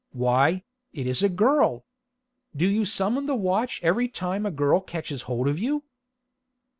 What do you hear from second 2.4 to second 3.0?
Do you